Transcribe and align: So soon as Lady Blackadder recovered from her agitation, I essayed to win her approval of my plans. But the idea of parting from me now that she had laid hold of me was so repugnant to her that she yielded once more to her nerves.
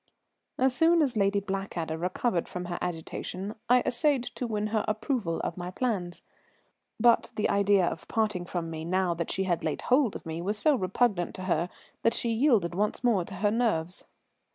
So 0.59 0.67
soon 0.67 1.03
as 1.03 1.15
Lady 1.15 1.39
Blackadder 1.39 1.95
recovered 1.95 2.47
from 2.47 2.65
her 2.65 2.79
agitation, 2.81 3.53
I 3.69 3.81
essayed 3.85 4.23
to 4.33 4.47
win 4.47 4.65
her 4.73 4.83
approval 4.87 5.39
of 5.41 5.57
my 5.57 5.69
plans. 5.69 6.23
But 6.99 7.31
the 7.35 7.47
idea 7.51 7.85
of 7.85 8.07
parting 8.07 8.45
from 8.45 8.71
me 8.71 8.83
now 8.83 9.13
that 9.13 9.29
she 9.29 9.43
had 9.43 9.63
laid 9.63 9.83
hold 9.83 10.15
of 10.15 10.25
me 10.25 10.41
was 10.41 10.57
so 10.57 10.73
repugnant 10.73 11.35
to 11.35 11.43
her 11.43 11.69
that 12.01 12.15
she 12.15 12.31
yielded 12.31 12.73
once 12.73 13.03
more 13.03 13.23
to 13.25 13.35
her 13.45 13.51
nerves. 13.51 14.03